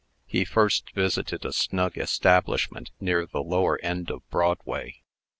He 0.25 0.45
first 0.45 0.93
visited 0.95 1.45
a 1.45 1.53
snug 1.53 1.95
establishment 1.95 2.89
near 2.99 3.27
the 3.27 3.43
lower 3.43 3.79
end 3.83 4.09
of 4.09 4.27
Broadway. 4.31 5.03